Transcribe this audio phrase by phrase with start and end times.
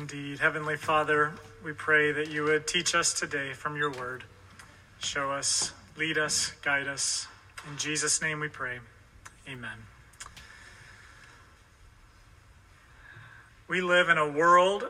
[0.00, 0.38] indeed.
[0.38, 1.32] Heavenly Father,
[1.62, 4.24] we pray that you would teach us today from your word.
[4.98, 7.26] Show us, lead us, guide us.
[7.70, 8.78] In Jesus' name we pray.
[9.46, 9.76] Amen.
[13.68, 14.84] We live in a world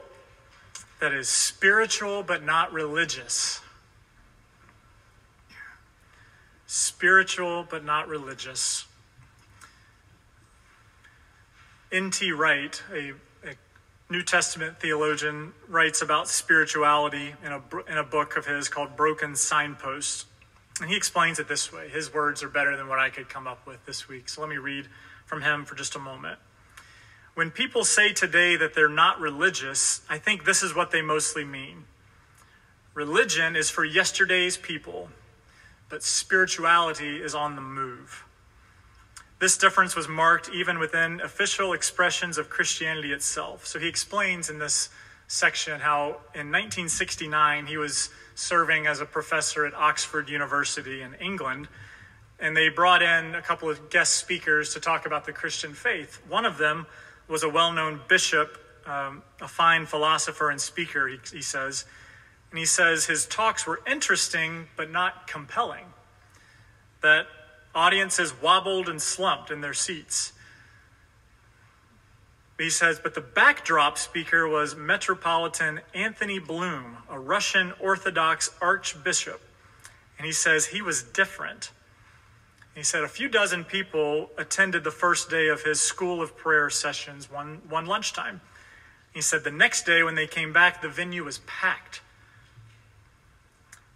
[1.01, 3.61] that is spiritual but not religious.
[6.69, 8.87] Spiritual but not religious.
[11.91, 12.30] N.T.
[12.30, 13.15] Wright, a
[14.10, 19.37] New Testament theologian writes about spirituality in a, in a book of his called Broken
[19.37, 20.27] Signposts.
[20.80, 21.88] And he explains it this way.
[21.88, 24.28] His words are better than what I could come up with this week.
[24.28, 24.88] So let me read
[25.27, 26.41] from him for just a moment.
[27.34, 31.45] When people say today that they're not religious, I think this is what they mostly
[31.45, 31.84] mean.
[32.95, 35.09] Religion is for yesterday's people,
[35.88, 38.24] but spirituality is on the move.
[39.41, 43.66] This difference was marked even within official expressions of Christianity itself.
[43.66, 44.91] So he explains in this
[45.29, 51.69] section how in 1969 he was serving as a professor at Oxford University in England,
[52.38, 56.21] and they brought in a couple of guest speakers to talk about the Christian faith.
[56.29, 56.87] One of them
[57.27, 61.87] was a well known bishop, um, a fine philosopher and speaker, he, he says.
[62.51, 65.87] And he says his talks were interesting but not compelling.
[67.00, 67.27] That
[67.75, 70.32] Audiences wobbled and slumped in their seats.
[72.59, 79.41] He says, but the backdrop speaker was Metropolitan Anthony Bloom, a Russian Orthodox archbishop.
[80.19, 81.71] And he says he was different.
[82.75, 86.69] He said a few dozen people attended the first day of his school of prayer
[86.69, 88.43] sessions one, one lunchtime.
[89.15, 92.03] He said the next day when they came back, the venue was packed.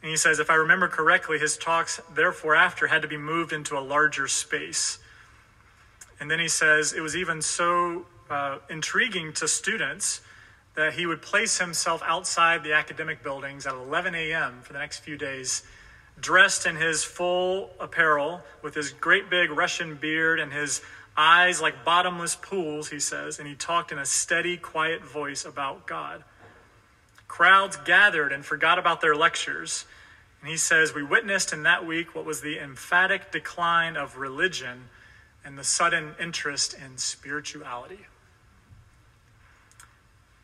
[0.04, 3.54] And he says, if I remember correctly, his talks, therefore, after had to be moved
[3.54, 4.98] into a larger space.
[6.20, 10.20] And then he says, it was even so uh, intriguing to students
[10.74, 14.60] that he would place himself outside the academic buildings at 11 a.m.
[14.60, 15.62] for the next few days,
[16.20, 20.82] dressed in his full apparel with his great big Russian beard and his
[21.16, 25.86] eyes like bottomless pools, he says, and he talked in a steady, quiet voice about
[25.86, 26.24] God.
[27.34, 29.86] Crowds gathered and forgot about their lectures.
[30.40, 34.84] And he says, We witnessed in that week what was the emphatic decline of religion
[35.44, 38.06] and the sudden interest in spirituality.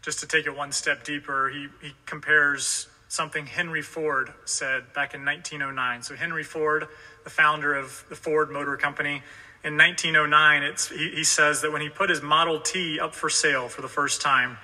[0.03, 5.15] Just to take it one step deeper, he, he compares something Henry Ford said back
[5.15, 6.03] in 1909.
[6.03, 6.89] So, Henry Ford,
[7.23, 9.23] the founder of the Ford Motor Company,
[9.63, 13.31] in 1909, it's, he, he says that when he put his Model T up for
[13.31, 14.59] sale for the first time,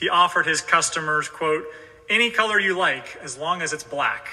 [0.00, 1.64] he offered his customers, quote,
[2.08, 4.28] any color you like as long as it's black.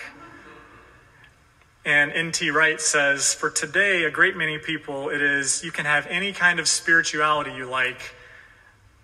[1.86, 2.50] And N.T.
[2.50, 6.60] Wright says, for today, a great many people, it is you can have any kind
[6.60, 8.14] of spirituality you like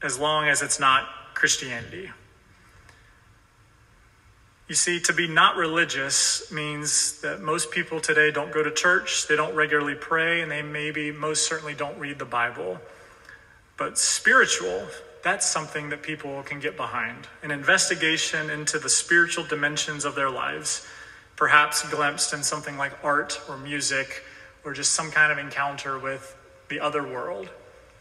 [0.01, 2.09] as long as it's not Christianity.
[4.67, 9.27] You see, to be not religious means that most people today don't go to church,
[9.27, 12.79] they don't regularly pray, and they maybe most certainly don't read the Bible.
[13.77, 14.87] But spiritual,
[15.23, 20.29] that's something that people can get behind an investigation into the spiritual dimensions of their
[20.29, 20.85] lives,
[21.37, 24.23] perhaps glimpsed in something like art or music
[24.65, 26.37] or just some kind of encounter with
[26.69, 27.49] the other world.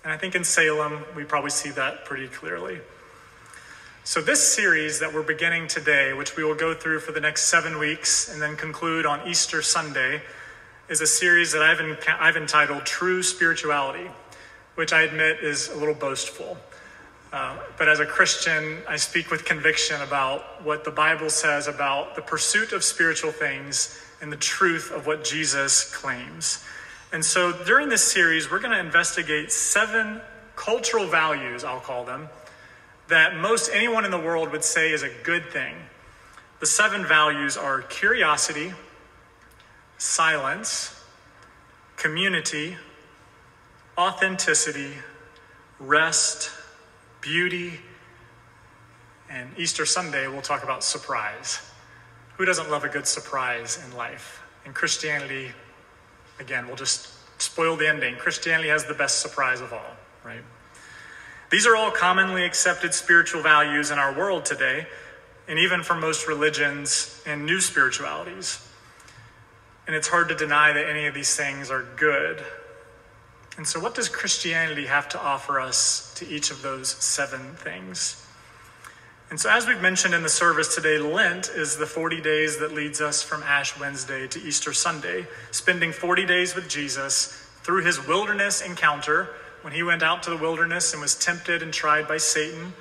[0.03, 2.81] And I think in Salem, we probably see that pretty clearly.
[4.05, 7.45] So, this series that we're beginning today, which we will go through for the next
[7.45, 10.23] seven weeks and then conclude on Easter Sunday,
[10.89, 11.81] is a series that I've,
[12.19, 14.11] I've entitled True Spirituality,
[14.75, 16.59] which I admit is a little boastful.
[17.33, 22.15] Uh, but as a Christian, I speak with conviction about what the Bible says about
[22.15, 26.63] the pursuit of spiritual things and the truth of what Jesus claims.
[27.11, 30.21] And so during this series, we're going to investigate seven
[30.57, 32.29] cultural values, I'll call them,
[33.09, 35.75] that most anyone in the world would say is a good thing.
[36.61, 38.75] The seven values are curiosity,
[39.97, 41.03] silence,
[41.97, 42.77] community,
[43.99, 44.93] authenticity,
[45.81, 46.51] rest,
[47.23, 47.81] beauty,
[49.31, 51.63] and Easter Sunday, we'll talk about surprise.
[52.37, 54.43] Who doesn't love a good surprise in life?
[54.67, 55.53] In Christianity,
[56.39, 57.09] again, we'll just
[57.41, 58.17] spoil the ending.
[58.17, 60.43] Christianity has the best surprise of all, right?
[61.51, 64.87] These are all commonly accepted spiritual values in our world today,
[65.49, 68.67] and even for most religions and new spiritualities.
[69.87, 72.43] And it's hard to deny that any of these things are good
[73.57, 78.27] and so, what does Christianity have to offer us to each of those seven things?
[79.29, 82.73] And so, as we've mentioned in the service today, Lent is the 40 days that
[82.73, 87.27] leads us from Ash Wednesday to Easter Sunday, spending 40 days with Jesus
[87.63, 89.29] through his wilderness encounter
[89.63, 92.73] when he went out to the wilderness and was tempted and tried by Satan.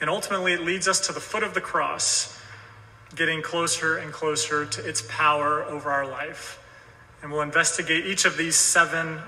[0.00, 2.40] And ultimately, it leads us to the foot of the cross,
[3.14, 6.60] getting closer and closer to its power over our life.
[7.22, 9.20] And we'll investigate each of these seven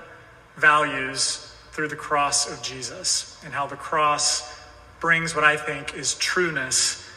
[0.57, 4.59] values through the cross of Jesus and how the cross
[4.99, 7.07] brings what I think is trueness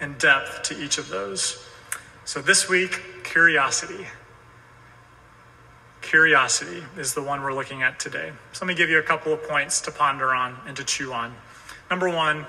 [0.00, 1.66] and depth to each of those.
[2.24, 4.06] So this week, curiosity.
[6.02, 8.32] Curiosity is the one we're looking at today.
[8.52, 11.12] So let me give you a couple of points to ponder on and to chew
[11.12, 11.34] on.
[11.90, 12.46] Number one,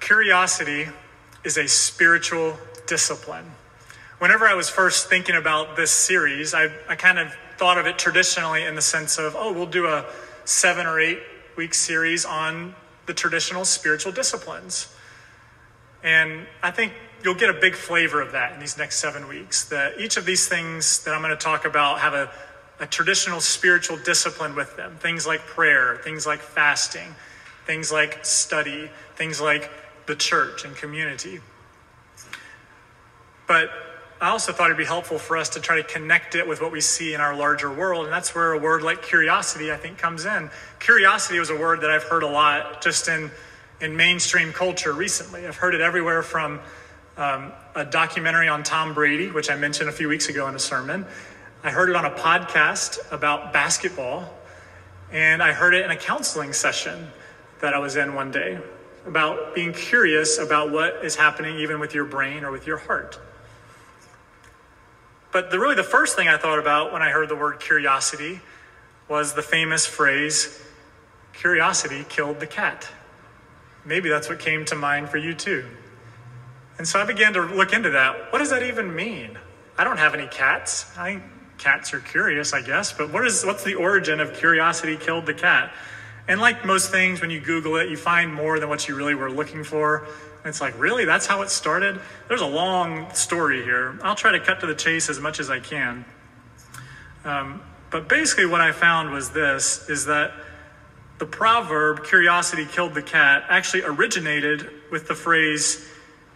[0.00, 0.88] curiosity
[1.44, 2.56] is a spiritual
[2.86, 3.44] discipline.
[4.18, 7.98] Whenever I was first thinking about this series, I, I kind of thought of it
[7.98, 10.04] traditionally in the sense of, oh, we'll do a
[10.44, 11.20] seven or eight
[11.56, 12.74] week series on
[13.06, 14.94] the traditional spiritual disciplines.
[16.02, 16.92] And I think
[17.22, 19.64] you'll get a big flavor of that in these next seven weeks.
[19.68, 22.30] That each of these things that I'm going to talk about have a,
[22.80, 24.96] a traditional spiritual discipline with them.
[24.96, 27.14] Things like prayer, things like fasting,
[27.66, 29.70] things like study, things like
[30.06, 31.40] the church and community.
[33.46, 33.70] But
[34.20, 36.72] I also thought it'd be helpful for us to try to connect it with what
[36.72, 38.04] we see in our larger world.
[38.04, 40.50] And that's where a word like curiosity, I think, comes in.
[40.80, 43.30] Curiosity was a word that I've heard a lot just in,
[43.80, 45.46] in mainstream culture recently.
[45.46, 46.60] I've heard it everywhere from
[47.16, 50.60] um, a documentary on Tom Brady, which I mentioned a few weeks ago in a
[50.60, 51.04] sermon.
[51.62, 54.32] I heard it on a podcast about basketball.
[55.10, 57.08] And I heard it in a counseling session
[57.60, 58.58] that I was in one day
[59.06, 63.20] about being curious about what is happening even with your brain or with your heart.
[65.34, 68.40] But the, really, the first thing I thought about when I heard the word curiosity
[69.08, 70.62] was the famous phrase,
[71.32, 72.88] curiosity killed the cat.
[73.84, 75.66] Maybe that's what came to mind for you too.
[76.78, 78.32] And so I began to look into that.
[78.32, 79.36] What does that even mean?
[79.76, 80.96] I don't have any cats.
[80.96, 81.24] I think
[81.58, 85.34] cats are curious, I guess, but what is what's the origin of curiosity killed the
[85.34, 85.72] cat?
[86.28, 89.16] And like most things, when you Google it, you find more than what you really
[89.16, 90.06] were looking for.
[90.44, 91.04] It's like, really?
[91.04, 92.00] That's how it started?
[92.28, 93.98] There's a long story here.
[94.02, 96.04] I'll try to cut to the chase as much as I can.
[97.24, 100.32] Um, but basically, what I found was this is that
[101.18, 105.88] the proverb, curiosity killed the cat, actually originated with the phrase,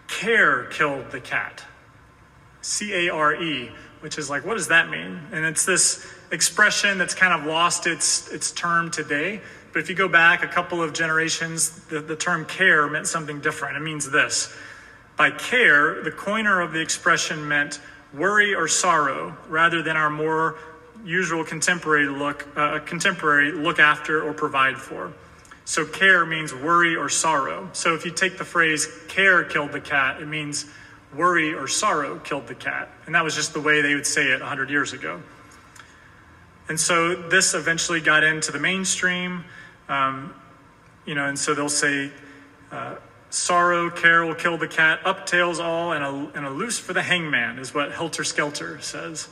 [0.06, 1.62] care killed the cat.
[2.62, 3.70] C A R E,
[4.00, 5.20] which is like, what does that mean?
[5.32, 9.40] And it's this expression that's kind of lost its, its term today.
[9.78, 13.38] But if you go back a couple of generations, the, the term care meant something
[13.38, 13.76] different.
[13.76, 14.52] It means this
[15.16, 17.78] by care, the coiner of the expression meant
[18.12, 20.56] worry or sorrow rather than our more
[21.04, 25.12] usual contemporary look, uh, contemporary look after or provide for.
[25.64, 27.70] So care means worry or sorrow.
[27.72, 30.66] So if you take the phrase care killed the cat, it means
[31.14, 32.88] worry or sorrow killed the cat.
[33.06, 35.22] And that was just the way they would say it 100 years ago.
[36.69, 39.44] And so this eventually got into the mainstream.
[39.88, 40.35] Um,
[41.06, 42.11] you know, and so they'll say,
[42.70, 42.96] uh,
[43.31, 47.02] sorrow, care will kill the cat, uptails all, and a, and a loose for the
[47.02, 49.29] hangman, is what Helter Skelter says.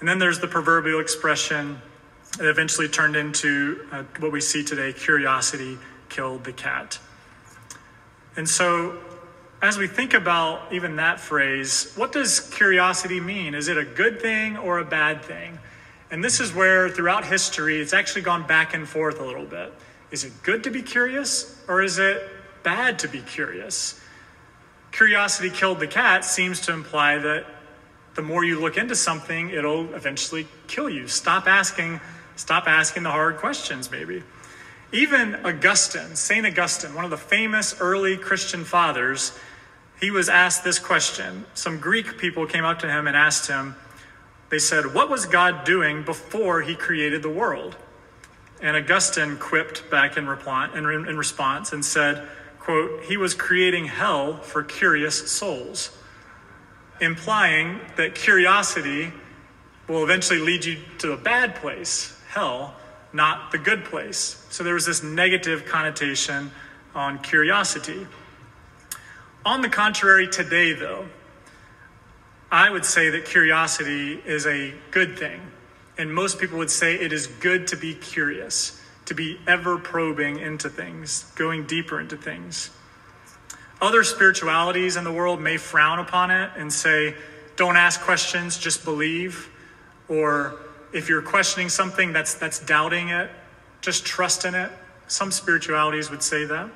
[0.00, 1.80] And then there's the proverbial expression
[2.38, 5.78] that eventually turned into uh, what we see today curiosity
[6.08, 6.98] killed the cat.
[8.36, 8.98] And so,
[9.62, 13.54] as we think about even that phrase, what does curiosity mean?
[13.54, 15.58] Is it a good thing or a bad thing?
[16.10, 19.72] And this is where, throughout history, it's actually gone back and forth a little bit.
[20.10, 22.22] Is it good to be curious, or is it
[22.62, 24.00] bad to be curious?
[24.90, 27.46] Curiosity killed the cat seems to imply that
[28.14, 31.06] the more you look into something, it'll eventually kill you.
[31.06, 32.00] Stop asking,
[32.34, 34.24] stop asking the hard questions, maybe.
[34.92, 36.44] Even Augustine, St.
[36.44, 39.38] Augustine, one of the famous early Christian fathers,
[40.00, 41.44] he was asked this question.
[41.54, 43.76] Some Greek people came up to him and asked him,
[44.50, 47.76] they said, What was God doing before he created the world?
[48.60, 52.28] And Augustine quipped back in, reply, in, in response and said,
[52.58, 55.96] quote, He was creating hell for curious souls,
[57.00, 59.12] implying that curiosity
[59.88, 62.74] will eventually lead you to a bad place, hell,
[63.12, 64.46] not the good place.
[64.50, 66.50] So there was this negative connotation
[66.94, 68.06] on curiosity.
[69.44, 71.06] On the contrary, today, though,
[72.52, 75.40] I would say that curiosity is a good thing.
[75.98, 80.38] And most people would say it is good to be curious, to be ever probing
[80.38, 82.70] into things, going deeper into things.
[83.80, 87.14] Other spiritualities in the world may frown upon it and say,
[87.56, 89.48] don't ask questions, just believe.
[90.08, 90.56] Or
[90.92, 93.30] if you're questioning something that's, that's doubting it,
[93.80, 94.70] just trust in it.
[95.06, 96.68] Some spiritualities would say that.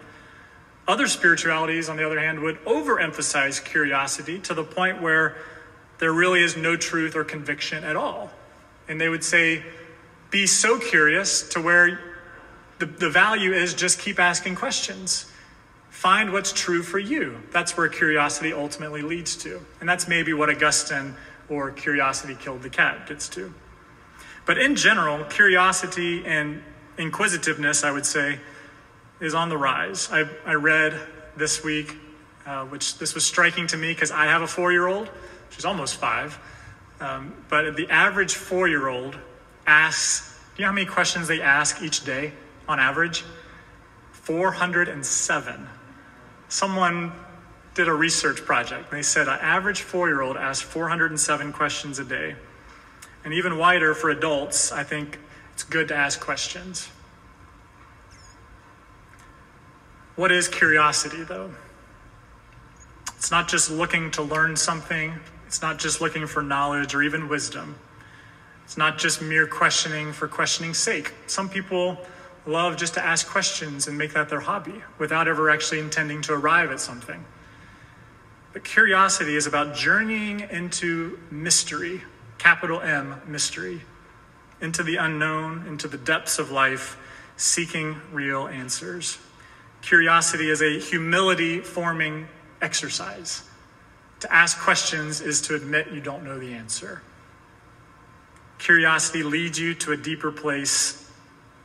[0.87, 5.37] Other spiritualities, on the other hand, would overemphasize curiosity to the point where
[5.99, 8.31] there really is no truth or conviction at all.
[8.89, 9.63] And they would say,
[10.31, 12.01] be so curious to where
[12.79, 15.31] the, the value is just keep asking questions.
[15.91, 17.41] find what's true for you.
[17.53, 19.61] That's where curiosity ultimately leads to.
[19.81, 21.15] And that's maybe what Augustine
[21.49, 23.55] or curiosity killed the cat gets to.
[24.45, 26.63] But in general, curiosity and
[26.99, 28.39] inquisitiveness, I would say,
[29.21, 30.09] is on the rise.
[30.13, 30.99] I, I read
[31.37, 31.97] this week,
[32.45, 35.09] uh, which this was striking to me because I have a four year old.
[35.55, 36.39] She's almost five.
[37.01, 39.17] Um, but the average four year old
[39.67, 42.33] asks, do you know how many questions they ask each day
[42.69, 43.25] on average?
[44.13, 45.69] 407.
[46.49, 47.13] Someone
[47.75, 48.91] did a research project.
[48.91, 52.35] They said an average four year old asks 407 questions a day.
[53.25, 55.19] And even wider for adults, I think
[55.53, 56.89] it's good to ask questions.
[60.17, 61.51] What is curiosity, though?
[63.17, 65.15] It's not just looking to learn something,
[65.55, 67.77] it's not just looking for knowledge or even wisdom.
[68.65, 71.15] It's not just mere questioning for questioning's sake.
[71.29, 71.97] Some people
[72.45, 76.33] love just to ask questions and make that their hobby without ever actually intending to
[76.33, 77.25] arrive at something.
[78.53, 82.03] But curiosity is about journeying into mystery,
[82.37, 83.81] capital M, mystery,
[84.61, 86.99] into the unknown, into the depths of life,
[87.37, 89.19] seeking real answers.
[89.83, 92.27] Curiosity is a humility forming
[92.61, 93.45] exercise.
[94.21, 97.03] To ask questions is to admit you don't know the answer.
[98.59, 101.11] Curiosity leads you to a deeper place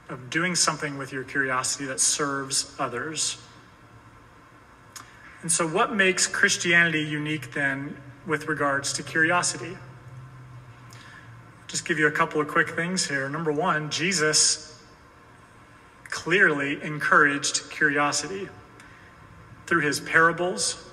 [0.10, 3.38] of doing something with your curiosity that serves others.
[5.42, 9.78] And so, what makes Christianity unique then with regards to curiosity?
[11.68, 13.30] Just give you a couple of quick things here.
[13.30, 14.82] Number one, Jesus
[16.10, 18.50] clearly encouraged curiosity
[19.68, 20.89] through his parables,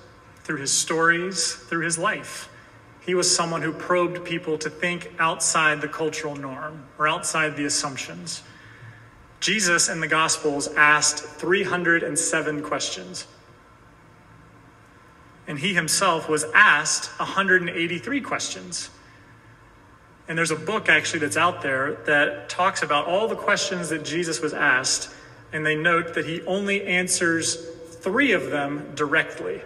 [0.47, 2.47] through his stories, through his life.
[3.05, 7.65] He was someone who probed people to think outside the cultural norm or outside the
[7.65, 8.43] assumptions.
[9.41, 13.27] Jesus in the Gospels asked 307 questions.
[15.47, 18.89] And he himself was asked 183 questions.
[20.29, 24.05] And there's a book actually that's out there that talks about all the questions that
[24.05, 25.09] Jesus was asked,
[25.51, 27.67] and they note that he only answers
[28.01, 29.61] three of them directly.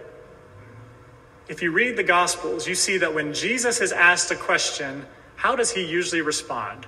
[1.47, 5.05] If you read the Gospels, you see that when Jesus is asked a question,
[5.35, 6.85] how does he usually respond?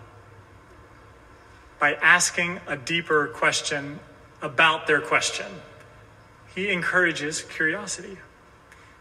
[1.84, 4.00] by asking a deeper question
[4.42, 5.48] about their question.
[6.56, 8.18] He encourages curiosity.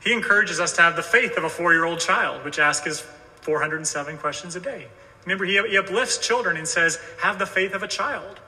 [0.02, 2.84] He encourages us to have the faith of a four year old child, which asks
[2.84, 3.06] his
[3.42, 4.88] 407 questions a day.
[5.24, 8.40] Remember, he, he uplifts children and says, Have the faith of a child,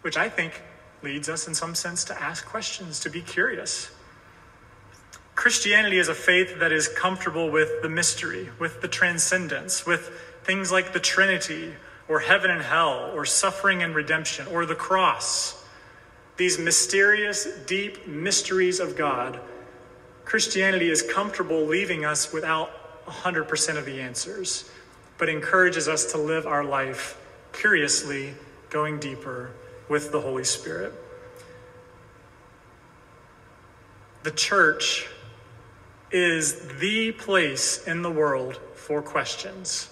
[0.00, 0.62] which I think
[1.02, 3.90] leads us, in some sense, to ask questions, to be curious.
[5.34, 10.10] Christianity is a faith that is comfortable with the mystery, with the transcendence, with
[10.44, 11.74] things like the Trinity
[12.06, 15.64] or heaven and hell, or suffering and redemption, or the cross.
[16.36, 19.40] These mysterious, deep mysteries of God,
[20.24, 24.70] Christianity is comfortable leaving us without 100% of the answers,
[25.16, 27.18] but encourages us to live our life
[27.52, 28.34] curiously,
[28.68, 29.52] going deeper
[29.88, 30.92] with the Holy Spirit.
[34.24, 35.06] The church
[36.14, 39.90] is the place in the world for questions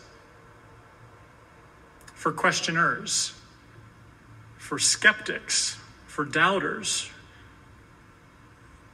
[2.23, 3.35] for questioners,
[4.57, 5.77] for skeptics,
[6.07, 7.11] for doubters,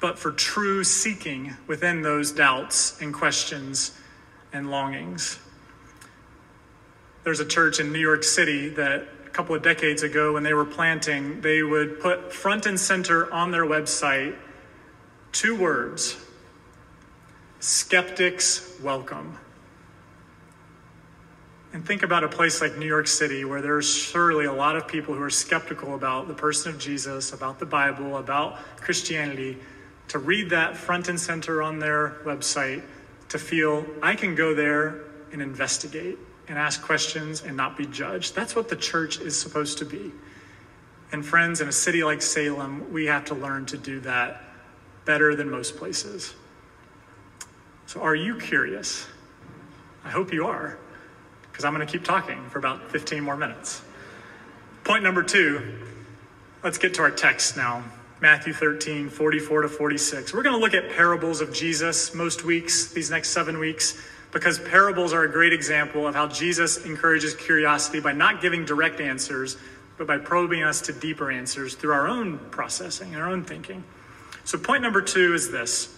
[0.00, 3.98] but for true seeking within those doubts and questions
[4.54, 5.38] and longings.
[7.22, 10.54] There's a church in New York City that a couple of decades ago, when they
[10.54, 14.36] were planting, they would put front and center on their website
[15.32, 16.16] two words
[17.60, 19.36] skeptics welcome.
[21.72, 24.86] And think about a place like New York City, where there's surely a lot of
[24.86, 29.58] people who are skeptical about the person of Jesus, about the Bible, about Christianity,
[30.08, 32.82] to read that front and center on their website,
[33.28, 36.16] to feel I can go there and investigate
[36.48, 38.34] and ask questions and not be judged.
[38.34, 40.12] That's what the church is supposed to be.
[41.12, 44.42] And friends, in a city like Salem, we have to learn to do that
[45.04, 46.34] better than most places.
[47.88, 49.06] So, are you curious?
[50.04, 50.76] I hope you are
[51.50, 53.80] because I'm going to keep talking for about 15 more minutes.
[54.84, 55.78] Point number two
[56.62, 57.82] let's get to our text now.
[58.20, 60.34] Matthew 13, 44 to 46.
[60.34, 63.98] We're going to look at parables of Jesus most weeks, these next seven weeks,
[64.32, 69.00] because parables are a great example of how Jesus encourages curiosity by not giving direct
[69.00, 69.56] answers,
[69.96, 73.82] but by probing us to deeper answers through our own processing, our own thinking.
[74.44, 75.97] So, point number two is this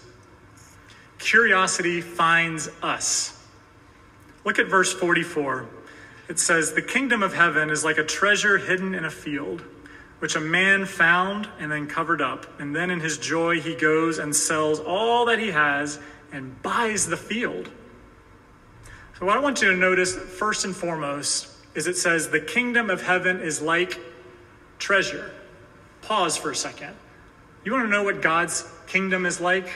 [1.21, 3.37] curiosity finds us.
[4.43, 5.67] Look at verse 44.
[6.27, 9.63] It says, The kingdom of heaven is like a treasure hidden in a field,
[10.19, 12.59] which a man found and then covered up.
[12.59, 15.99] And then in his joy, he goes and sells all that he has
[16.31, 17.69] and buys the field.
[19.19, 22.89] So, what I want you to notice first and foremost is it says, The kingdom
[22.89, 23.99] of heaven is like
[24.79, 25.31] treasure.
[26.01, 26.95] Pause for a second.
[27.63, 29.69] You want to know what God's kingdom is like?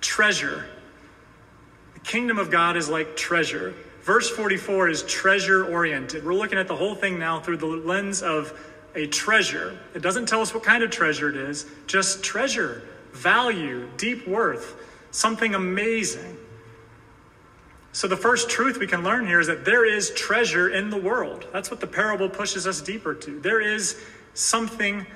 [0.00, 0.66] Treasure.
[1.94, 3.74] The kingdom of God is like treasure.
[4.02, 6.24] Verse 44 is treasure oriented.
[6.24, 8.58] We're looking at the whole thing now through the lens of
[8.94, 9.78] a treasure.
[9.94, 14.74] It doesn't tell us what kind of treasure it is, just treasure, value, deep worth,
[15.10, 16.36] something amazing.
[17.92, 20.96] So, the first truth we can learn here is that there is treasure in the
[20.96, 21.46] world.
[21.52, 23.40] That's what the parable pushes us deeper to.
[23.40, 24.00] There is
[24.34, 25.06] something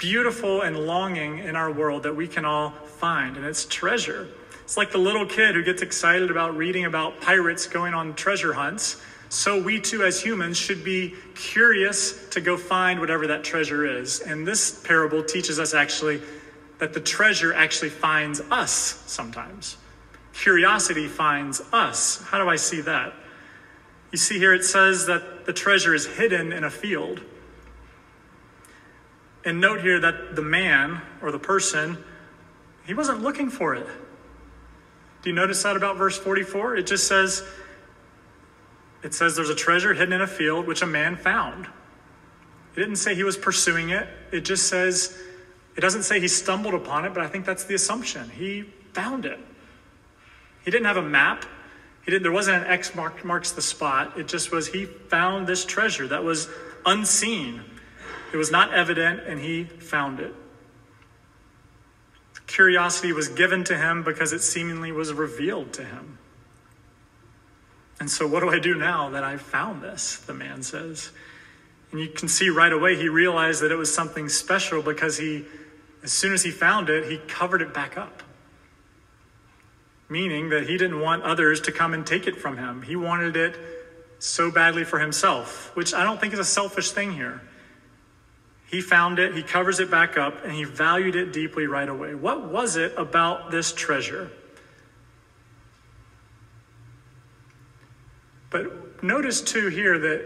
[0.00, 4.26] beautiful and longing in our world that we can all find, and it's treasure.
[4.64, 8.52] It's like the little kid who gets excited about reading about pirates going on treasure
[8.52, 13.86] hunts so we too, as humans, should be curious to go find whatever that treasure
[13.86, 14.20] is.
[14.20, 16.20] And this parable teaches us actually
[16.78, 18.72] that the treasure actually finds us
[19.06, 19.76] sometimes.
[20.32, 22.20] Curiosity finds us.
[22.24, 23.12] How do I see that?
[24.10, 27.20] You see here it says that the treasure is hidden in a field.
[29.44, 31.98] And note here that the man or the person,
[32.86, 33.86] he wasn't looking for it.
[35.22, 36.76] Do you notice that about verse 44?
[36.76, 37.42] It just says,
[39.02, 41.66] it says there's a treasure hidden in a field which a man found.
[42.76, 44.08] It didn't say he was pursuing it.
[44.32, 45.18] It just says,
[45.76, 48.30] it doesn't say he stumbled upon it, but I think that's the assumption.
[48.30, 49.38] He found it.
[50.64, 51.44] He didn't have a map.
[52.04, 54.18] He didn't, there wasn't an X mark, marks the spot.
[54.18, 56.48] It just was he found this treasure that was
[56.86, 57.62] unseen.
[58.32, 60.34] It was not evident, and he found it.
[62.46, 66.18] Curiosity was given to him because it seemingly was revealed to him.
[68.00, 70.16] And so, what do I do now that I've found this?
[70.16, 71.10] The man says.
[71.92, 75.44] And you can see right away he realized that it was something special because he,
[76.02, 78.22] as soon as he found it, he covered it back up.
[80.08, 82.82] Meaning that he didn't want others to come and take it from him.
[82.82, 83.56] He wanted it
[84.18, 87.40] so badly for himself, which I don't think is a selfish thing here.
[88.70, 92.14] He found it, he covers it back up, and he valued it deeply right away.
[92.14, 94.30] What was it about this treasure?
[98.48, 100.24] But notice too here that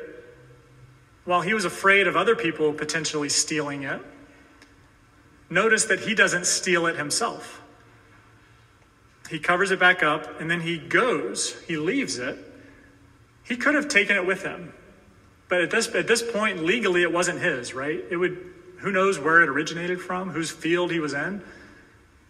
[1.24, 4.02] while he was afraid of other people potentially stealing it,
[5.48, 7.62] notice that he doesn't steal it himself.
[9.30, 12.36] He covers it back up and then he goes, he leaves it.
[13.42, 14.74] He could have taken it with him.
[15.48, 18.02] But at this, at this point, legally, it wasn't his, right?
[18.10, 18.38] It would,
[18.78, 21.42] who knows where it originated from, whose field he was in.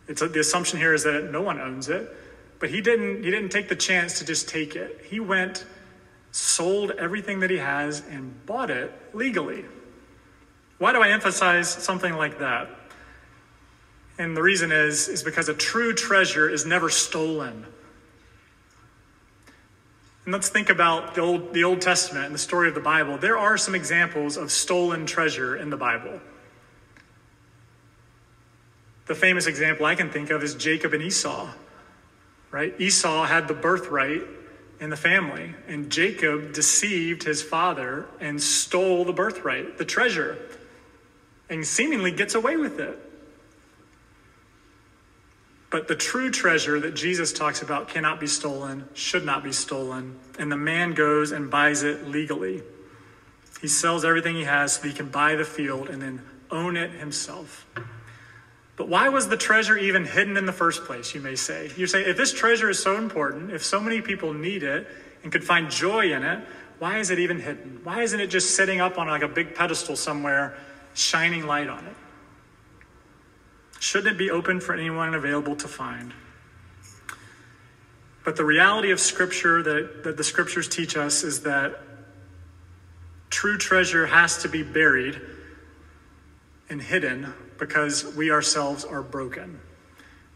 [0.09, 2.14] It's the assumption here is that no one owns it.
[2.59, 5.07] But he didn't, he didn't take the chance to just take it.
[5.09, 5.64] He went
[6.35, 9.64] sold everything that he has and bought it legally.
[10.79, 12.68] Why do I emphasize something like that?
[14.18, 17.66] And the reason is is because a true treasure is never stolen.
[20.24, 23.18] And let's think about the Old, the Old Testament and the story of the Bible.
[23.18, 26.20] There are some examples of stolen treasure in the Bible.
[29.06, 31.50] The famous example I can think of is Jacob and Esau.
[32.50, 32.74] Right?
[32.80, 34.22] Esau had the birthright
[34.80, 35.54] in the family.
[35.68, 40.38] And Jacob deceived his father and stole the birthright, the treasure,
[41.50, 42.98] and seemingly gets away with it.
[45.74, 50.20] But the true treasure that Jesus talks about cannot be stolen, should not be stolen,
[50.38, 52.62] and the man goes and buys it legally.
[53.60, 56.92] He sells everything he has so he can buy the field and then own it
[56.92, 57.66] himself.
[58.76, 61.72] But why was the treasure even hidden in the first place, you may say?
[61.76, 64.87] You say, if this treasure is so important, if so many people need it
[65.24, 66.46] and could find joy in it,
[66.78, 67.80] why is it even hidden?
[67.82, 70.56] Why isn't it just sitting up on like a big pedestal somewhere,
[70.94, 71.96] shining light on it?
[73.80, 76.14] Shouldn't it be open for anyone available to find?
[78.24, 81.78] But the reality of Scripture that, that the Scriptures teach us is that
[83.28, 85.20] true treasure has to be buried
[86.70, 89.60] and hidden because we ourselves are broken.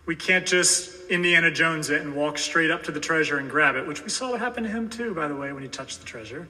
[0.05, 3.77] We can't just Indiana Jones it and walk straight up to the treasure and grab
[3.77, 6.01] it, which we saw what happened to him too, by the way, when he touched
[6.01, 6.47] the treasure.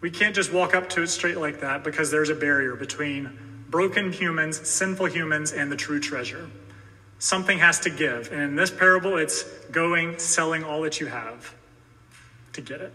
[0.00, 3.38] We can't just walk up to it straight like that because there's a barrier between
[3.70, 6.48] broken humans, sinful humans, and the true treasure.
[7.18, 8.30] Something has to give.
[8.30, 11.54] And in this parable, it's going, selling all that you have
[12.52, 12.92] to get it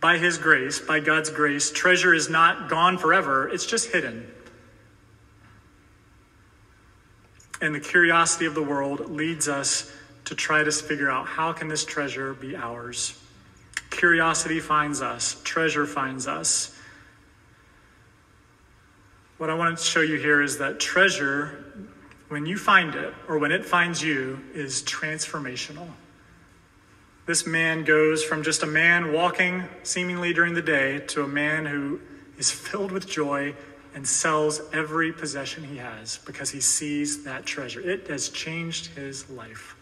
[0.00, 4.30] by His grace, by God's grace, treasure is not gone forever, it's just hidden.
[7.60, 9.92] And the curiosity of the world leads us
[10.26, 13.18] to try to figure out how can this treasure be ours?
[13.90, 16.77] Curiosity finds us, treasure finds us.
[19.38, 21.64] What I want to show you here is that treasure,
[22.26, 25.86] when you find it or when it finds you, is transformational.
[27.24, 31.66] This man goes from just a man walking seemingly during the day to a man
[31.66, 32.00] who
[32.36, 33.54] is filled with joy
[33.94, 37.80] and sells every possession he has because he sees that treasure.
[37.80, 39.76] It has changed his life.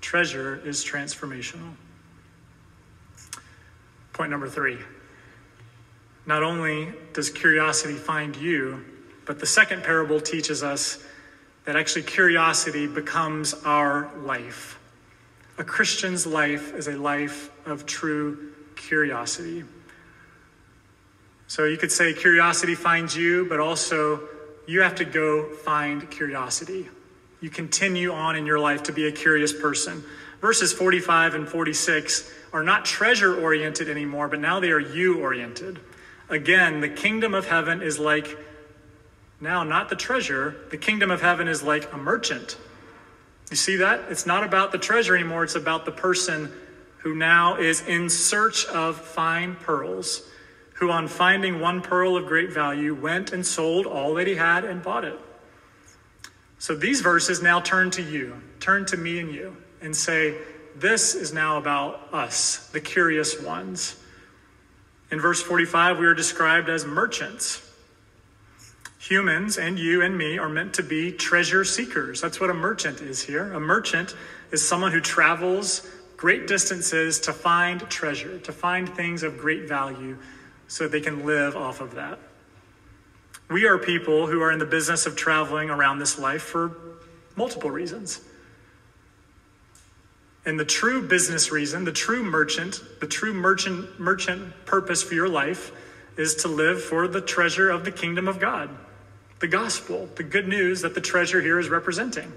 [0.00, 1.72] Treasure is transformational.
[4.12, 4.78] Point number three.
[6.26, 8.84] Not only does curiosity find you,
[9.24, 11.02] but the second parable teaches us
[11.64, 14.78] that actually curiosity becomes our life.
[15.58, 19.64] A Christian's life is a life of true curiosity.
[21.48, 24.20] So you could say curiosity finds you, but also
[24.66, 26.88] you have to go find curiosity.
[27.40, 30.02] You continue on in your life to be a curious person.
[30.40, 35.78] Verses 45 and 46 are not treasure oriented anymore, but now they are you oriented.
[36.28, 38.36] Again, the kingdom of heaven is like,
[39.40, 42.56] now not the treasure, the kingdom of heaven is like a merchant.
[43.50, 44.10] You see that?
[44.10, 46.52] It's not about the treasure anymore, it's about the person
[46.98, 50.28] who now is in search of fine pearls
[50.74, 54.64] who, on finding one pearl of great value, went and sold all that he had
[54.64, 55.18] and bought it.
[56.58, 60.36] So these verses now turn to you, turn to me and you, and say,
[60.74, 63.96] This is now about us, the curious ones.
[65.16, 67.66] In verse 45, we are described as merchants.
[68.98, 72.20] Humans and you and me are meant to be treasure seekers.
[72.20, 73.50] That's what a merchant is here.
[73.54, 74.14] A merchant
[74.50, 80.18] is someone who travels great distances to find treasure, to find things of great value
[80.68, 82.18] so they can live off of that.
[83.48, 86.76] We are people who are in the business of traveling around this life for
[87.36, 88.20] multiple reasons.
[90.46, 95.28] And the true business reason, the true merchant, the true merchant merchant purpose for your
[95.28, 95.72] life
[96.16, 98.70] is to live for the treasure of the kingdom of God.
[99.40, 102.32] The gospel, the good news that the treasure here is representing.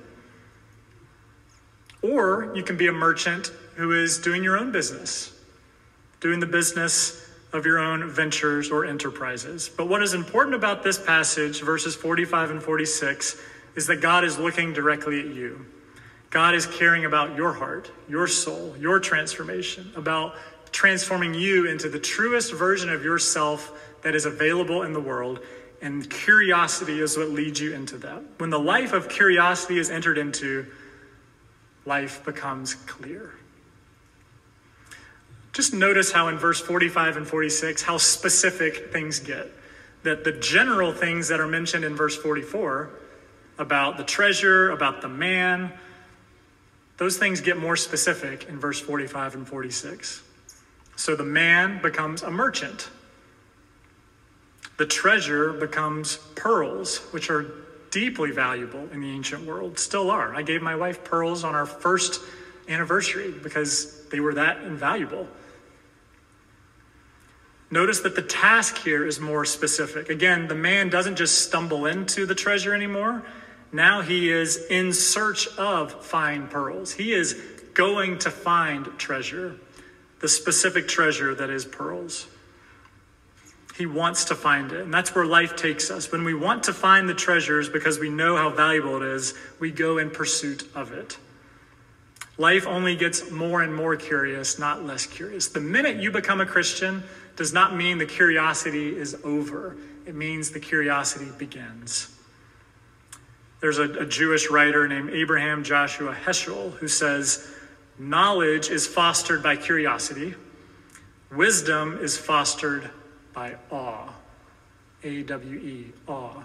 [2.01, 5.31] Or you can be a merchant who is doing your own business,
[6.19, 9.69] doing the business of your own ventures or enterprises.
[9.69, 13.39] But what is important about this passage, verses 45 and 46,
[13.75, 15.65] is that God is looking directly at you.
[16.29, 20.35] God is caring about your heart, your soul, your transformation, about
[20.71, 23.71] transforming you into the truest version of yourself
[24.03, 25.39] that is available in the world.
[25.81, 28.21] And curiosity is what leads you into that.
[28.37, 30.67] When the life of curiosity is entered into,
[31.85, 33.33] life becomes clear.
[35.53, 39.51] Just notice how in verse 45 and 46, how specific things get.
[40.03, 42.89] That the general things that are mentioned in verse 44
[43.57, 45.73] about the treasure, about the man,
[46.99, 50.21] those things get more specific in verse 45 and 46.
[50.97, 52.89] So the man becomes a merchant.
[54.77, 57.51] The treasure becomes pearls, which are
[57.89, 60.35] deeply valuable in the ancient world, still are.
[60.35, 62.21] I gave my wife pearls on our first
[62.67, 65.25] anniversary because they were that invaluable.
[67.71, 70.09] Notice that the task here is more specific.
[70.09, 73.23] Again, the man doesn't just stumble into the treasure anymore.
[73.71, 76.93] Now he is in search of fine pearls.
[76.93, 77.33] He is
[77.73, 79.55] going to find treasure,
[80.19, 82.27] the specific treasure that is pearls.
[83.77, 84.81] He wants to find it.
[84.81, 86.11] And that's where life takes us.
[86.11, 89.71] When we want to find the treasures because we know how valuable it is, we
[89.71, 91.17] go in pursuit of it.
[92.37, 95.47] Life only gets more and more curious, not less curious.
[95.47, 97.03] The minute you become a Christian,
[97.39, 102.13] does not mean the curiosity is over, it means the curiosity begins.
[103.59, 107.51] There's a, a Jewish writer named Abraham Joshua Heschel who says,
[107.97, 110.35] Knowledge is fostered by curiosity,
[111.31, 112.89] wisdom is fostered
[113.33, 114.13] by awe.
[115.03, 116.43] A W E, awe.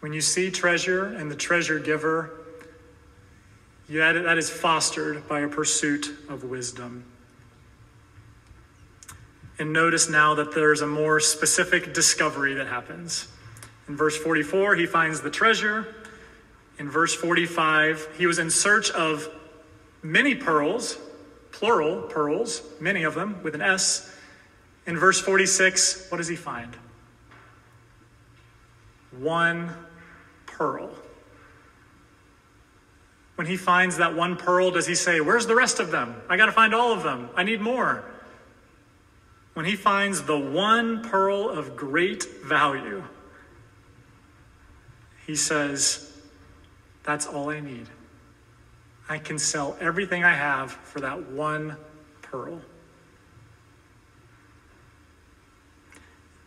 [0.00, 2.30] When you see treasure and the treasure giver,
[3.90, 7.04] that is fostered by a pursuit of wisdom.
[9.58, 13.28] And notice now that there's a more specific discovery that happens.
[13.90, 15.96] In verse 44, he finds the treasure.
[16.78, 19.28] In verse 45, he was in search of
[20.00, 20.96] many pearls,
[21.50, 24.16] plural pearls, many of them with an S.
[24.86, 26.76] In verse 46, what does he find?
[29.18, 29.74] One
[30.46, 30.90] pearl.
[33.34, 36.14] When he finds that one pearl, does he say, Where's the rest of them?
[36.28, 37.28] I got to find all of them.
[37.34, 38.04] I need more
[39.54, 43.02] when he finds the one pearl of great value,
[45.30, 46.10] he says,
[47.04, 47.86] That's all I need.
[49.08, 51.76] I can sell everything I have for that one
[52.20, 52.60] pearl.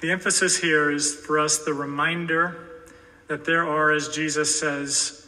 [0.02, 2.86] The emphasis here is for us the reminder
[3.30, 5.26] that there are, as Jesus says,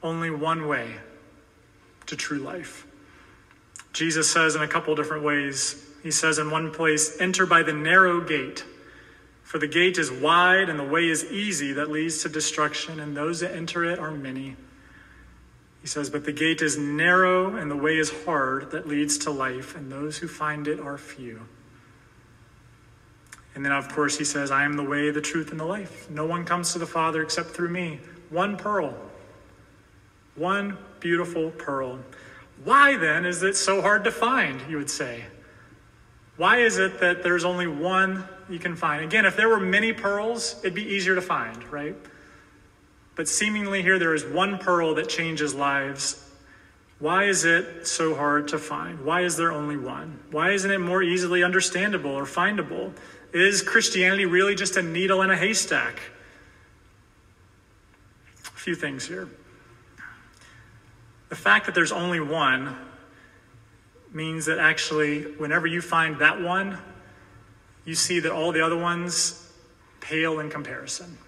[0.00, 0.94] only one way
[2.06, 2.86] to true life.
[3.92, 5.84] Jesus says in a couple different ways.
[6.04, 8.64] He says in one place, enter by the narrow gate,
[9.52, 13.14] for the gate is wide and the way is easy that leads to destruction, and
[13.14, 14.56] those that enter it are many.
[15.82, 19.30] He says, but the gate is narrow and the way is hard that leads to
[19.30, 21.38] life, and those who find it are few.
[23.54, 26.08] And then, of course, he says, I am the way, the truth, and the life.
[26.08, 28.00] No one comes to the Father except through me.
[28.30, 28.94] One pearl.
[30.34, 31.98] One beautiful pearl.
[32.64, 35.26] Why then is it so hard to find, you would say?
[36.38, 39.04] Why is it that there's only one you can find?
[39.04, 41.96] Again, if there were many pearls, it'd be easier to find, right?
[43.14, 46.28] But seemingly here there is one pearl that changes lives.
[46.98, 49.04] Why is it so hard to find?
[49.04, 50.20] Why is there only one?
[50.30, 52.92] Why isn't it more easily understandable or findable?
[53.32, 56.00] Is Christianity really just a needle in a haystack?
[58.44, 59.28] A few things here.
[61.28, 62.76] The fact that there's only one
[64.12, 66.78] means that actually, whenever you find that one,
[67.84, 69.50] you see that all the other ones
[70.00, 71.18] pale in comparison.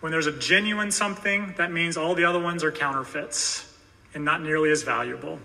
[0.00, 3.72] When there's a genuine something, that means all the other ones are counterfeits
[4.12, 5.38] and not nearly as valuable.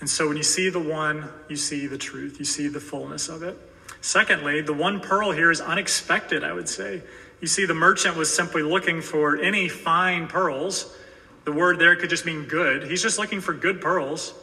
[0.00, 3.28] And so when you see the one, you see the truth, you see the fullness
[3.28, 3.56] of it.
[4.00, 7.02] Secondly, the one pearl here is unexpected, I would say.
[7.40, 10.94] You see, the merchant was simply looking for any fine pearls
[11.46, 12.82] the word there could just mean good.
[12.82, 14.34] He's just looking for good pearls.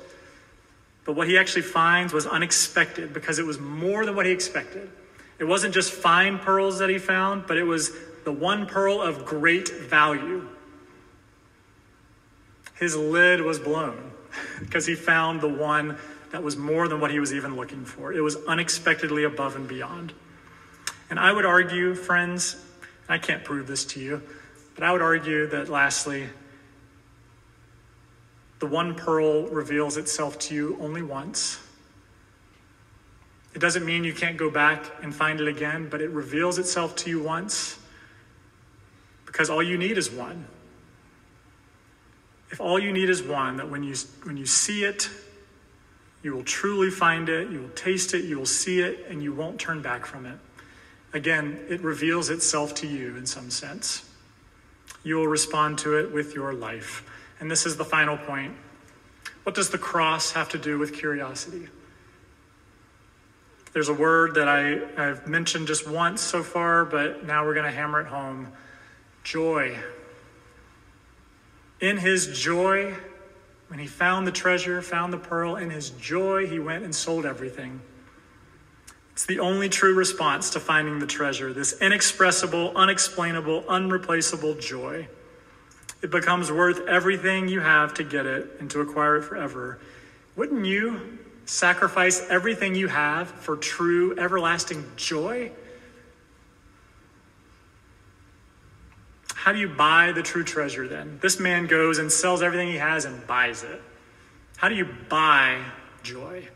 [1.06, 4.90] But what he actually finds was unexpected because it was more than what he expected.
[5.40, 7.92] It wasn't just fine pearls that he found, but it was
[8.24, 10.48] the one pearl of great value.
[12.76, 14.12] His lid was blown
[14.60, 15.98] because he found the one
[16.32, 18.12] that was more than what he was even looking for.
[18.14, 20.14] It was unexpectedly above and beyond.
[21.10, 22.56] And I would argue, friends,
[23.08, 24.22] I can't prove this to you,
[24.74, 26.30] but I would argue that lastly,
[28.64, 31.60] the one pearl reveals itself to you only once.
[33.54, 36.96] It doesn't mean you can't go back and find it again, but it reveals itself
[36.96, 37.78] to you once
[39.26, 40.46] because all you need is one.
[42.52, 45.10] If all you need is one, that when you, when you see it,
[46.24, 49.34] you will truly find it, you will taste it, you will see it, and you
[49.34, 50.38] won't turn back from it.
[51.12, 54.10] Again, it reveals itself to you in some sense.
[55.04, 57.04] You will respond to it with your life.
[57.44, 58.56] And this is the final point.
[59.44, 61.68] What does the cross have to do with curiosity?
[63.74, 67.66] There's a word that I, have mentioned just once so far, but now we're going
[67.66, 68.48] to hammer it home
[69.26, 69.78] joy.
[71.82, 72.96] In his joy,
[73.68, 77.26] when he found the treasure, found the pearl, in his joy, he went and sold
[77.26, 77.82] everything.
[79.12, 85.10] It's the only true response to finding the treasure, this inexpressible, unexplainable, unreplaceable joy.
[86.04, 89.80] It becomes worth everything you have to get it and to acquire it forever.
[90.36, 95.54] Wouldn't you sacrifice everything you have for true, everlasting joy?
[99.34, 101.20] How do you buy the true treasure then?
[101.22, 103.82] This man goes and sells everything he has and buys it.
[104.58, 105.64] How do you buy
[106.04, 106.50] joy?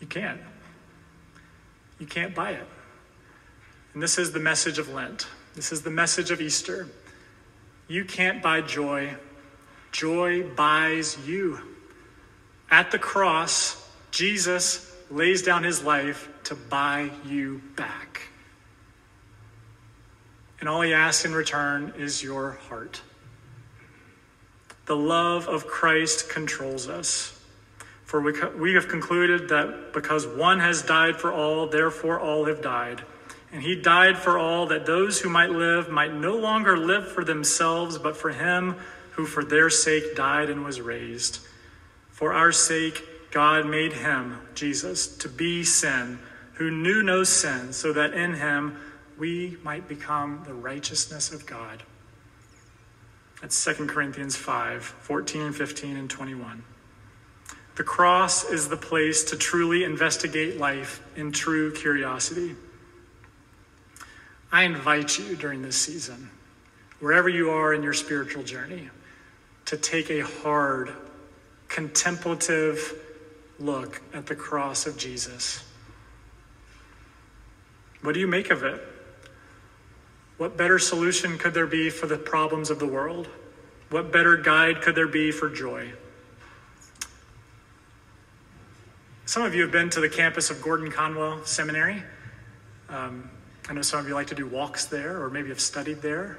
[0.00, 0.40] You can't.
[1.98, 2.66] You can't buy it.
[3.94, 5.26] And this is the message of Lent.
[5.54, 6.88] This is the message of Easter.
[7.88, 9.16] You can't buy joy,
[9.90, 11.58] joy buys you.
[12.70, 18.22] At the cross, Jesus lays down his life to buy you back.
[20.60, 23.00] And all he asks in return is your heart.
[24.86, 27.36] The love of Christ controls us.
[28.04, 32.60] For we we have concluded that because one has died for all, therefore all have
[32.60, 33.02] died.
[33.52, 37.24] And he died for all, that those who might live might no longer live for
[37.24, 38.76] themselves, but for him
[39.12, 41.40] who for their sake died and was raised.
[42.10, 46.18] For our sake, God made him, Jesus, to be sin,
[46.54, 48.76] who knew no sin, so that in him
[49.18, 51.82] we might become the righteousness of God.
[53.40, 56.62] That's 2 Corinthians 5 14, 15, and 21.
[57.76, 62.54] The cross is the place to truly investigate life in true curiosity.
[64.52, 66.30] I invite you during this season,
[66.98, 68.90] wherever you are in your spiritual journey,
[69.66, 70.92] to take a hard,
[71.68, 72.94] contemplative
[73.60, 75.62] look at the cross of Jesus.
[78.02, 78.82] What do you make of it?
[80.38, 83.28] What better solution could there be for the problems of the world?
[83.90, 85.92] What better guide could there be for joy?
[89.26, 92.02] Some of you have been to the campus of Gordon Conwell Seminary.
[92.88, 93.30] Um,
[93.70, 96.38] I know some of you like to do walks there, or maybe have studied there.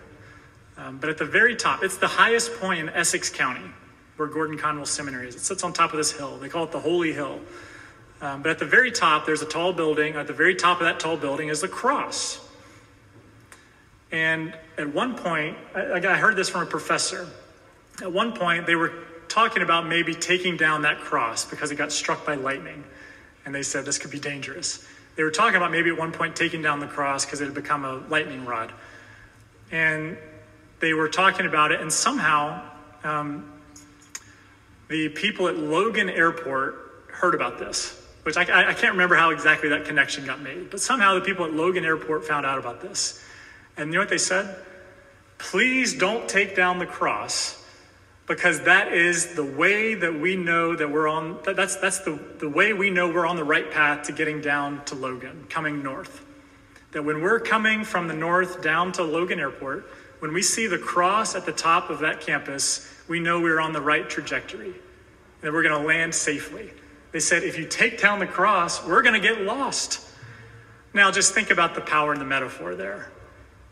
[0.78, 3.64] Um, but at the very top, it's the highest point in Essex County
[4.18, 5.36] where Gordon Conwell Seminary is.
[5.36, 6.38] It sits on top of this hill.
[6.38, 7.40] They call it the Holy Hill.
[8.20, 10.16] Um, but at the very top, there's a tall building.
[10.16, 12.46] At the very top of that tall building is the cross.
[14.12, 17.30] And at one point, I, I heard this from a professor.
[18.02, 18.92] At one point, they were
[19.30, 22.84] talking about maybe taking down that cross because it got struck by lightning.
[23.46, 24.86] And they said this could be dangerous.
[25.16, 27.54] They were talking about maybe at one point taking down the cross because it had
[27.54, 28.72] become a lightning rod.
[29.72, 30.18] And
[30.80, 32.62] they were talking about it, and somehow
[33.04, 33.52] um,
[34.88, 39.70] the people at Logan Airport heard about this which I, I, can't remember how exactly
[39.70, 43.24] that connection got made, but somehow the people at Logan Airport found out about this.
[43.78, 44.64] And you know what they said?
[45.38, 47.61] Please don't take down the cross
[48.32, 52.48] because that is the way that we know that we're on, that's, that's the, the
[52.48, 56.24] way we know we're on the right path to getting down to Logan, coming north.
[56.94, 59.86] That when we're coming from the north down to Logan Airport,
[60.20, 63.74] when we see the cross at the top of that campus, we know we're on
[63.74, 64.76] the right trajectory,
[65.42, 66.72] that we're going to land safely.
[67.12, 70.08] They said, if you take down the cross, we're going to get lost.
[70.94, 73.12] Now, just think about the power in the metaphor there.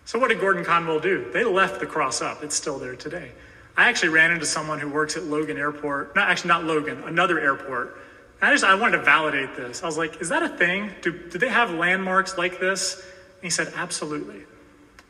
[0.03, 1.31] So, what did Gordon Conwell do?
[1.31, 2.43] They left the cross up.
[2.43, 3.31] It's still there today.
[3.79, 6.13] I actually ran into someone who works at Logan Airport.
[6.13, 7.97] Not actually, not Logan, another airport.
[8.41, 9.83] I just I wanted to validate this.
[9.83, 10.91] I was like, is that a thing?
[11.01, 12.95] Do, do they have landmarks like this?
[12.95, 14.41] And he said, absolutely.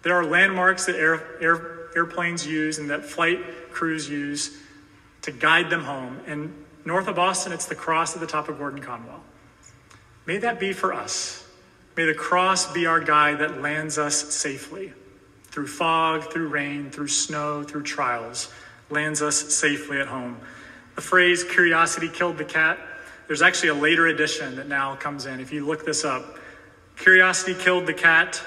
[0.04, 3.40] There are landmarks that air, air, airplanes use and that flight
[3.72, 4.56] crews use
[5.24, 6.20] to guide them home.
[6.28, 6.54] And
[6.86, 9.24] North of Boston, it's the cross at the top of Gordon Conwell.
[10.28, 11.44] May that be for us.
[11.98, 14.94] May the cross be our guide that lands us safely
[15.52, 18.52] through fog, through rain, through snow, through trials,
[18.90, 20.38] lands us safely at home.
[20.96, 22.80] The phrase curiosity killed the cat,
[23.30, 25.40] there's actually a later edition that now comes in.
[25.40, 26.40] If you look this up,
[26.98, 28.42] curiosity killed the cat,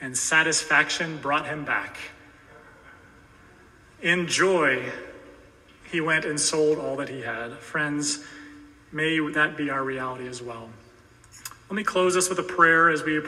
[0.00, 1.98] and satisfaction brought him back.
[4.00, 4.90] In joy,
[5.90, 7.52] he went and sold all that he had.
[7.58, 8.24] Friends,
[8.90, 10.70] may that be our reality as well.
[11.68, 13.18] Let me close us with a prayer as we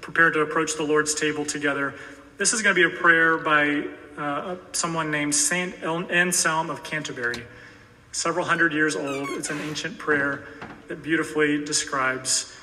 [0.00, 1.94] prepare to approach the Lord's table together.
[2.38, 3.84] This is going to be a prayer by
[4.16, 7.44] uh, someone named Saint Anselm of Canterbury,
[8.12, 9.30] several hundred years old.
[9.30, 10.44] It's an ancient prayer
[10.88, 12.56] that beautifully describes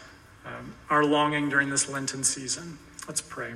[0.46, 2.78] um, our longing during this Lenten season.
[3.08, 3.54] Let's pray.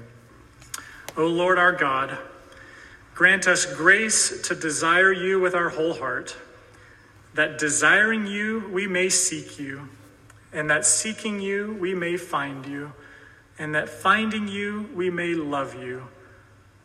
[1.18, 2.18] O Lord our God,
[3.14, 6.36] Grant us grace to desire you with our whole heart,
[7.34, 9.90] that desiring you we may seek you,
[10.54, 12.94] and that seeking you we may find you,
[13.62, 16.08] and that finding you we may love you.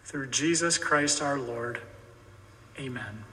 [0.05, 1.81] Through Jesus Christ our Lord.
[2.79, 3.26] Amen.